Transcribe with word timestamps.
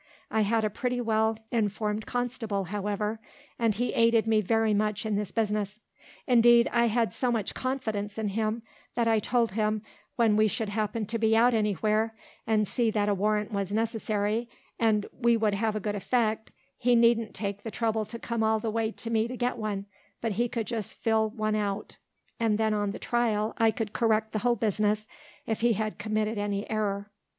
I 0.31 0.41
had 0.41 0.65
a 0.65 0.71
pretty 0.71 0.99
well 0.99 1.37
informed 1.51 2.07
constable, 2.07 2.63
however; 2.63 3.19
and 3.59 3.75
he 3.75 3.93
aided 3.93 4.25
me 4.25 4.41
very 4.41 4.73
much 4.73 5.05
in 5.05 5.15
this 5.15 5.31
business. 5.31 5.79
Indeed 6.25 6.67
I 6.73 6.87
had 6.87 7.13
so 7.13 7.31
much 7.31 7.53
confidence 7.53 8.17
in 8.17 8.29
him, 8.29 8.63
that 8.95 9.07
I 9.07 9.19
told 9.19 9.51
him, 9.51 9.83
when 10.15 10.35
we 10.35 10.47
should 10.47 10.69
happen 10.69 11.05
to 11.05 11.19
be 11.19 11.37
out 11.37 11.53
anywhere, 11.53 12.15
and 12.47 12.67
see 12.67 12.89
that 12.89 13.09
a 13.09 13.13
warrant 13.13 13.51
was 13.51 13.71
necessary, 13.71 14.49
and 14.79 15.05
would 15.11 15.53
have 15.53 15.75
a 15.75 15.79
good 15.79 15.93
effect, 15.95 16.51
he 16.79 16.95
need'nt 16.95 17.35
take 17.35 17.61
the 17.61 17.69
trouble 17.69 18.03
to 18.05 18.17
come 18.17 18.41
all 18.41 18.57
the 18.59 18.71
way 18.71 18.91
to 18.93 19.11
me 19.11 19.27
to 19.27 19.37
get 19.37 19.57
one, 19.59 19.85
but 20.19 20.31
he 20.31 20.49
could 20.49 20.65
just 20.65 20.95
fill 20.95 21.25
out 21.27 21.35
one; 21.35 21.85
and 22.39 22.57
then 22.57 22.73
on 22.73 22.89
the 22.89 22.97
trial 22.97 23.53
I 23.59 23.69
could 23.69 23.93
correct 23.93 24.31
the 24.31 24.39
whole 24.39 24.55
business 24.55 25.05
if 25.45 25.61
he 25.61 25.73
had 25.73 25.99
committed 25.99 26.39
any 26.39 26.67
error. 26.71 27.11